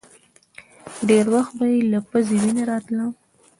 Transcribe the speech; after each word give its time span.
ډېر 1.09 1.25
وخت 1.33 1.53
به 1.57 1.65
يې 1.73 1.79
له 1.91 1.99
پزې 2.09 2.35
وينه 2.41 2.63
راتله. 2.71 3.05